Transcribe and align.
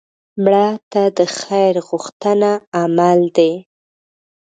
مړه 0.43 0.67
ته 0.91 1.01
د 1.17 1.19
خیر 1.39 1.73
غوښتنه 1.87 2.51
عمل 2.79 3.19
دی 3.37 3.53